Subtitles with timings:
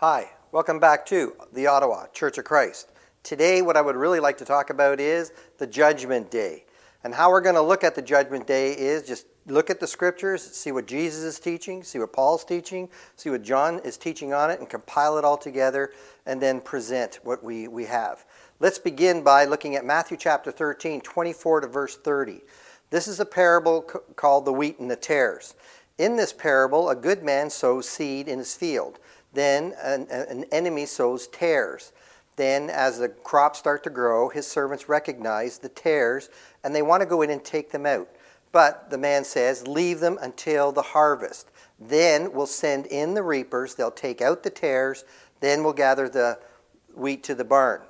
[0.00, 2.90] Hi, welcome back to the Ottawa Church of Christ.
[3.22, 6.64] Today, what I would really like to talk about is the Judgment Day.
[7.04, 9.86] And how we're going to look at the Judgment Day is just look at the
[9.86, 14.32] scriptures, see what Jesus is teaching, see what Paul's teaching, see what John is teaching
[14.32, 15.92] on it, and compile it all together
[16.24, 18.24] and then present what we, we have.
[18.58, 22.40] Let's begin by looking at Matthew chapter 13, 24 to verse 30.
[22.88, 23.82] This is a parable
[24.16, 25.54] called the wheat and the tares.
[25.98, 28.98] In this parable, a good man sows seed in his field.
[29.32, 31.92] Then an, an enemy sows tares.
[32.36, 36.30] Then, as the crops start to grow, his servants recognize the tares
[36.64, 38.08] and they want to go in and take them out.
[38.52, 41.50] But the man says, Leave them until the harvest.
[41.78, 43.74] Then we'll send in the reapers.
[43.74, 45.04] They'll take out the tares.
[45.40, 46.38] Then we'll gather the
[46.94, 47.82] wheat to the barn.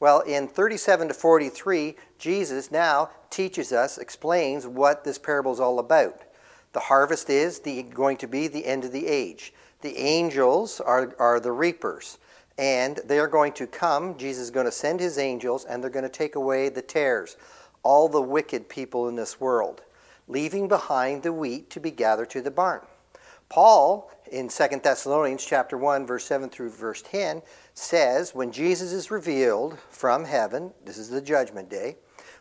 [0.00, 5.78] Well, in 37 to 43, Jesus now teaches us, explains what this parable is all
[5.78, 6.20] about.
[6.74, 9.54] The harvest is the, going to be the end of the age.
[9.80, 12.18] The angels are, are the reapers,
[12.58, 14.18] and they're going to come.
[14.18, 17.36] Jesus is going to send his angels, and they're going to take away the tares,
[17.84, 19.82] all the wicked people in this world,
[20.26, 22.80] leaving behind the wheat to be gathered to the barn.
[23.48, 27.40] Paul, in 2 Thessalonians chapter 1, verse 7 through verse 10,
[27.74, 31.98] says, When Jesus is revealed from heaven, this is the judgment day,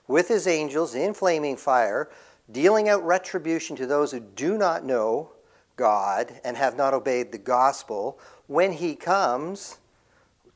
[0.07, 2.09] with his angels in flaming fire,
[2.51, 5.31] dealing out retribution to those who do not know
[5.75, 9.77] God and have not obeyed the gospel when he comes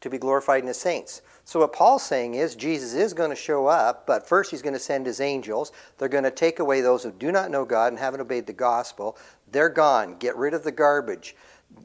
[0.02, 1.22] to be glorified in his saints.
[1.44, 4.74] So, what Paul's saying is Jesus is going to show up, but first he's going
[4.74, 5.72] to send his angels.
[5.98, 8.54] They're going to take away those who do not know God and haven't obeyed the
[8.54, 9.18] gospel.
[9.52, 10.18] They're gone.
[10.18, 11.36] Get rid of the garbage.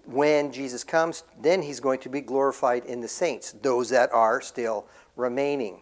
[0.04, 4.40] When Jesus comes, then he's going to be glorified in the saints, those that are
[4.40, 4.86] still
[5.16, 5.80] remaining.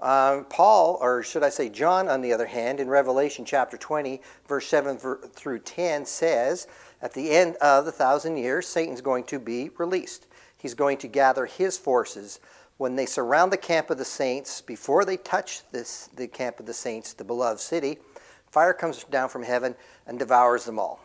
[0.00, 4.20] Uh, Paul, or should I say John, on the other hand, in Revelation chapter 20,
[4.46, 6.66] verse 7 through 10, says,
[7.00, 10.26] At the end of the thousand years, Satan's going to be released.
[10.58, 12.40] He's going to gather his forces.
[12.76, 16.66] When they surround the camp of the saints, before they touch this, the camp of
[16.66, 17.98] the saints, the beloved city,
[18.50, 19.74] fire comes down from heaven
[20.06, 21.00] and devours them all.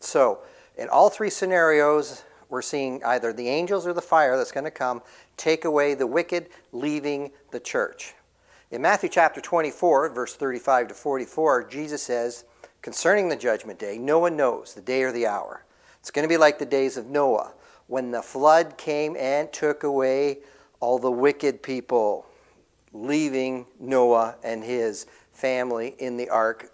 [0.00, 0.40] So,
[0.76, 4.70] in all three scenarios, we're seeing either the angels or the fire that's going to
[4.70, 5.00] come
[5.36, 8.14] take away the wicked, leaving the church.
[8.72, 12.46] In Matthew chapter 24, verse 35 to 44, Jesus says,
[12.80, 15.66] concerning the judgment day, no one knows the day or the hour.
[16.00, 17.52] It's going to be like the days of Noah,
[17.88, 20.38] when the flood came and took away
[20.80, 22.24] all the wicked people,
[22.94, 26.72] leaving Noah and his family in the ark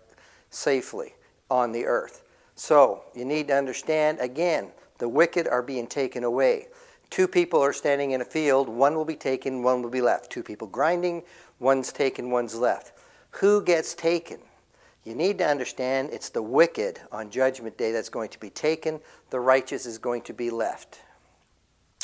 [0.51, 1.17] safely
[1.51, 2.23] on the earth.
[2.55, 6.69] So, you need to understand again, the wicked are being taken away.
[7.11, 10.31] Two people are standing in a field, one will be taken, one will be left.
[10.31, 11.23] Two people grinding,
[11.59, 12.93] One's taken, one's left.
[13.33, 14.39] Who gets taken?
[15.05, 19.01] You need to understand it's the wicked on Judgment Day that's going to be taken,
[19.31, 21.01] the righteous is going to be left.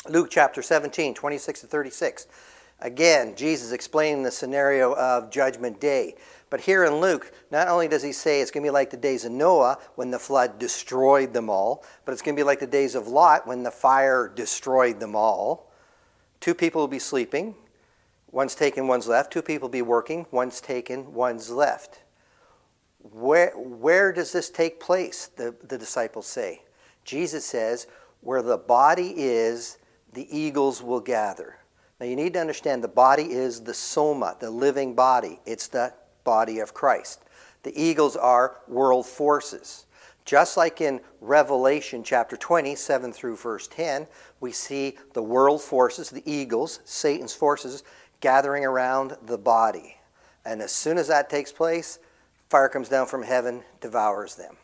[0.09, 2.27] Luke chapter 17, 26 to 36.
[2.79, 6.15] Again, Jesus explaining the scenario of Judgment Day.
[6.49, 8.97] But here in Luke, not only does he say it's going to be like the
[8.97, 12.59] days of Noah when the flood destroyed them all, but it's going to be like
[12.59, 15.71] the days of Lot when the fire destroyed them all.
[16.39, 17.55] Two people will be sleeping,
[18.31, 19.31] One's taken, one's left.
[19.31, 21.99] Two people be working, one's taken, one's left.
[22.99, 25.27] Where, where does this take place?
[25.27, 26.63] The, the disciples say.
[27.03, 27.87] Jesus says,
[28.21, 29.77] Where the body is,
[30.13, 31.57] the eagles will gather.
[31.99, 35.39] Now you need to understand the body is the soma, the living body.
[35.45, 35.93] It's the
[36.23, 37.21] body of Christ.
[37.63, 39.85] The eagles are world forces.
[40.25, 44.07] Just like in Revelation chapter 20, 7 through verse 10,
[44.39, 47.83] we see the world forces, the eagles, Satan's forces,
[48.19, 49.97] gathering around the body.
[50.45, 51.99] And as soon as that takes place,
[52.49, 54.55] fire comes down from heaven, devours them.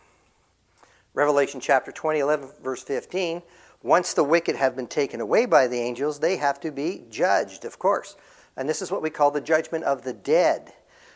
[1.13, 3.41] Revelation chapter 20, 11, verse 15.
[3.83, 7.65] Once the wicked have been taken away by the angels, they have to be judged,
[7.65, 8.15] of course.
[8.55, 10.73] And this is what we call the judgment of the dead.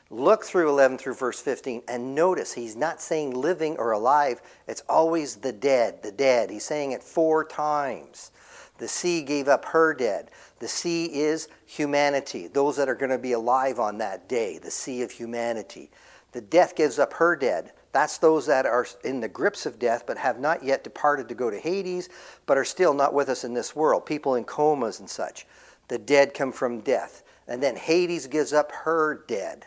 [0.09, 4.41] Look through 11 through verse 15 and notice he's not saying living or alive.
[4.67, 6.49] It's always the dead, the dead.
[6.49, 8.31] He's saying it four times.
[8.77, 10.31] The sea gave up her dead.
[10.59, 14.71] The sea is humanity, those that are going to be alive on that day, the
[14.71, 15.91] sea of humanity.
[16.33, 17.71] The death gives up her dead.
[17.93, 21.35] That's those that are in the grips of death but have not yet departed to
[21.35, 22.09] go to Hades,
[22.45, 25.47] but are still not with us in this world, people in comas and such.
[25.87, 27.23] The dead come from death.
[27.47, 29.65] And then Hades gives up her dead.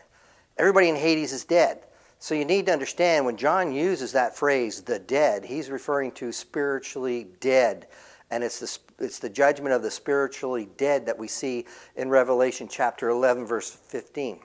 [0.57, 1.85] Everybody in Hades is dead.
[2.19, 6.31] So you need to understand when John uses that phrase, the dead, he's referring to
[6.31, 7.87] spiritually dead
[8.31, 11.65] and it's the, it's the judgment of the spiritually dead that we see
[11.95, 14.39] in Revelation chapter 11, verse 15.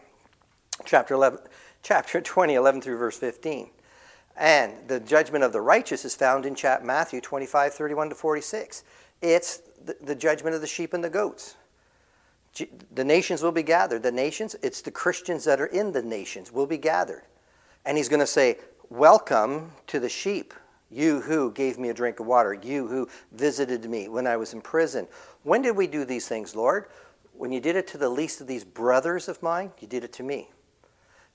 [0.85, 1.41] Chapter 11,
[1.83, 3.71] chapter 20, 11 through verse 15.
[4.37, 8.85] And the judgment of the righteous is found in Matthew 25, 31 to 46.
[9.23, 11.57] It's the, the judgment of the sheep and the goats.
[12.95, 14.03] The nations will be gathered.
[14.03, 17.23] The nations, it's the Christians that are in the nations, will be gathered.
[17.85, 18.59] And he's going to say,
[18.91, 20.55] Welcome to the sheep,
[20.95, 24.55] you who gave me a drink of water, you who visited me when I was
[24.55, 25.09] in prison.
[25.43, 26.87] When did we do these things, Lord?
[27.33, 30.13] When you did it to the least of these brothers of mine, you did it
[30.15, 30.51] to me.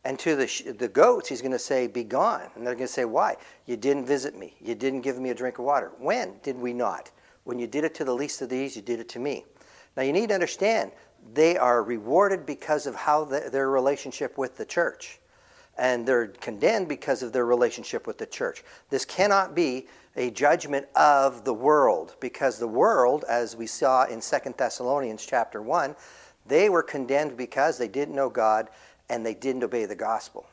[0.06, 2.50] And to the, the goats, he's going to say, Be gone.
[2.56, 3.36] And they're going to say, Why?
[3.66, 4.56] You didn't visit me.
[4.62, 5.92] You didn't give me a drink of water.
[6.00, 7.12] When did we not?
[7.44, 9.44] When you did it to the least of these, you did it to me.
[9.98, 10.92] Now you need to understand,
[11.34, 15.20] they are rewarded because of how the, their relationship with the church
[15.80, 18.64] and they're condemned because of their relationship with the church.
[18.90, 24.22] This cannot be a judgment of the world because the world, as we saw in
[24.22, 25.96] Second Thessalonians chapter 1,
[26.46, 28.70] they were condemned because they didn't know God
[29.10, 30.46] and they didn't obey the gospel.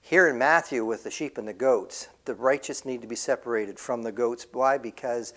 [0.00, 3.78] Here in Matthew, with the sheep and the goats, the righteous need to be separated
[3.78, 4.46] from the goats.
[4.50, 4.78] Why?
[4.78, 5.34] Because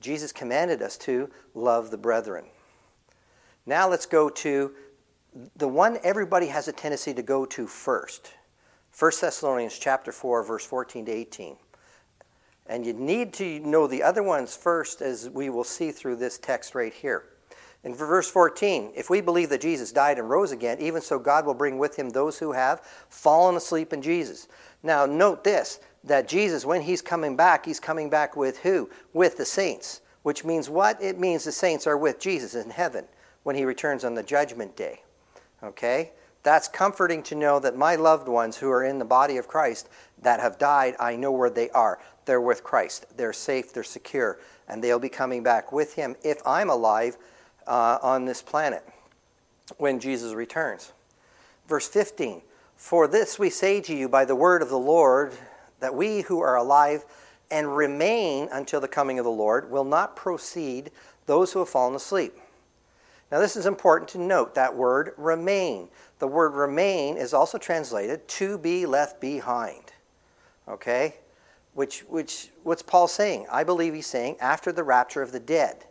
[0.00, 2.46] Jesus commanded us to love the brethren.
[3.66, 4.72] Now let's go to
[5.56, 8.32] the one everybody has a tendency to go to first
[8.96, 11.56] 1 Thessalonians chapter 4, verse 14 to 18.
[12.66, 16.38] And you need to know the other ones first, as we will see through this
[16.38, 17.24] text right here.
[17.84, 21.46] In verse 14, if we believe that Jesus died and rose again, even so God
[21.46, 24.48] will bring with him those who have fallen asleep in Jesus.
[24.82, 28.88] Now, note this that Jesus, when he's coming back, he's coming back with who?
[29.12, 30.00] With the saints.
[30.22, 31.00] Which means what?
[31.02, 33.04] It means the saints are with Jesus in heaven
[33.42, 35.02] when he returns on the judgment day.
[35.62, 36.12] Okay?
[36.42, 39.88] That's comforting to know that my loved ones who are in the body of Christ
[40.22, 41.98] that have died, I know where they are.
[42.24, 43.06] They're with Christ.
[43.16, 44.38] They're safe, they're secure,
[44.68, 47.16] and they'll be coming back with Him if I'm alive
[47.66, 48.84] uh, on this planet
[49.76, 50.92] when Jesus returns.
[51.68, 52.42] Verse 15
[52.76, 55.32] For this we say to you by the word of the Lord,
[55.80, 57.04] that we who are alive
[57.50, 60.90] and remain until the coming of the Lord will not proceed
[61.26, 62.36] those who have fallen asleep.
[63.30, 65.88] Now, this is important to note that word remain.
[66.18, 69.92] The word remain is also translated to be left behind.
[70.66, 71.16] Okay?
[71.74, 73.46] Which, which, what's Paul saying?
[73.52, 75.84] I believe he's saying after the rapture of the dead.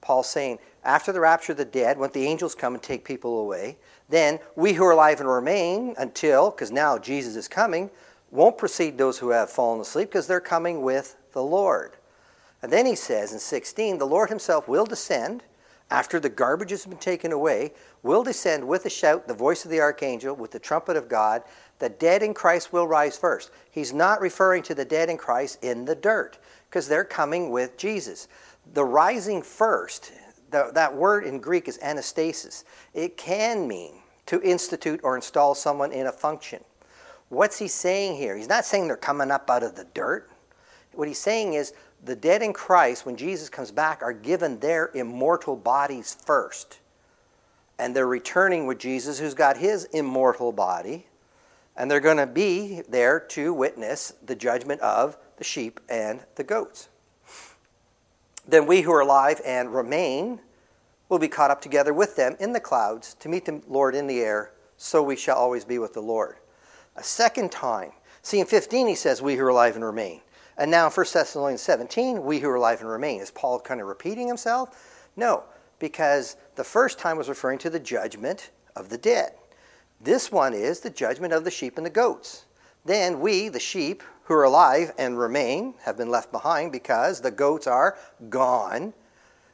[0.00, 3.38] Paul's saying after the rapture of the dead, when the angels come and take people
[3.40, 3.76] away,
[4.08, 7.90] then we who are alive and remain until, because now Jesus is coming,
[8.30, 11.96] won't precede those who have fallen asleep because they're coming with the Lord.
[12.62, 15.42] And then he says in 16, the Lord himself will descend
[15.90, 17.72] after the garbage has been taken away,
[18.02, 21.42] will descend with a shout, the voice of the archangel, with the trumpet of God.
[21.78, 23.50] The dead in Christ will rise first.
[23.70, 26.38] He's not referring to the dead in Christ in the dirt,
[26.68, 28.28] because they're coming with Jesus.
[28.74, 30.12] The rising first,
[30.50, 32.64] the, that word in Greek is anastasis.
[32.94, 33.94] It can mean
[34.26, 36.62] to institute or install someone in a function.
[37.30, 38.36] What's he saying here?
[38.36, 40.30] He's not saying they're coming up out of the dirt.
[40.92, 41.72] What he's saying is
[42.04, 46.78] the dead in Christ, when Jesus comes back, are given their immortal bodies first.
[47.78, 51.06] And they're returning with Jesus, who's got his immortal body.
[51.76, 56.44] And they're going to be there to witness the judgment of the sheep and the
[56.44, 56.88] goats.
[58.46, 60.40] Then we who are alive and remain
[61.08, 64.06] will be caught up together with them in the clouds to meet the Lord in
[64.06, 66.36] the air, so we shall always be with the Lord.
[66.96, 67.92] A second time.
[68.22, 70.20] See, in 15 he says, We who are alive and remain.
[70.60, 73.22] And now in 1 Thessalonians 17, we who are alive and remain.
[73.22, 75.08] Is Paul kind of repeating himself?
[75.16, 75.44] No,
[75.78, 79.32] because the first time was referring to the judgment of the dead.
[80.02, 82.44] This one is the judgment of the sheep and the goats.
[82.84, 87.30] Then we, the sheep, who are alive and remain, have been left behind because the
[87.30, 87.96] goats are
[88.28, 88.92] gone.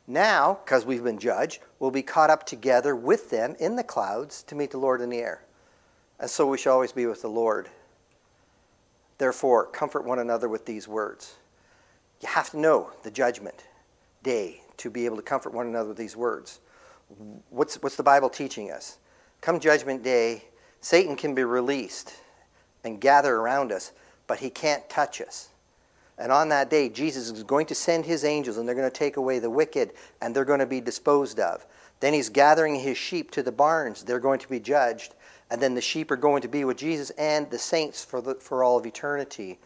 [0.09, 4.42] Now, because we've been judged, we'll be caught up together with them in the clouds
[4.42, 5.45] to meet the Lord in the air.
[6.19, 7.69] And so we shall always be with the Lord.
[9.18, 11.37] Therefore, comfort one another with these words.
[12.20, 13.64] You have to know the judgment
[14.23, 16.61] day to be able to comfort one another with these words.
[17.50, 18.99] What's, what's the Bible teaching us?
[19.40, 20.44] Come judgment day,
[20.80, 22.14] Satan can be released
[22.85, 23.92] and gather around us,
[24.26, 25.49] but he can't touch us.
[26.18, 28.96] And on that day, Jesus is going to send his angels, and they're going to
[28.96, 31.66] take away the wicked, and they're going to be disposed of.
[32.00, 34.02] Then he's gathering his sheep to the barns.
[34.02, 35.14] They're going to be judged
[35.50, 38.35] and then the sheep are going to be with Jesus and the saints for, the,
[38.35, 39.59] for all of eternity.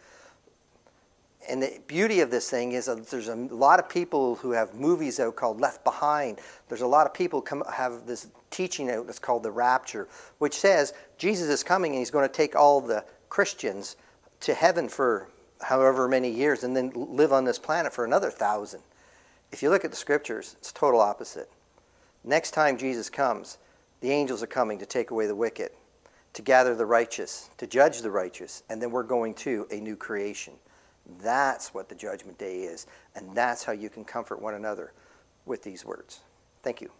[1.49, 4.75] And the beauty of this thing is that there's a lot of people who have
[4.75, 6.39] movies out called Left Behind.
[6.69, 10.07] There's a lot of people come have this teaching out that's called the Rapture,
[10.37, 13.95] which says Jesus is coming and he's going to take all the Christians
[14.41, 15.29] to heaven for
[15.61, 18.81] however many years and then live on this planet for another thousand.
[19.51, 21.49] If you look at the scriptures, it's total opposite.
[22.23, 23.57] Next time Jesus comes,
[24.01, 25.71] the angels are coming to take away the wicked,
[26.33, 29.95] to gather the righteous, to judge the righteous, and then we're going to a new
[29.95, 30.53] creation.
[31.21, 34.93] That's what the judgment day is, and that's how you can comfort one another
[35.45, 36.21] with these words.
[36.63, 36.91] Thank you.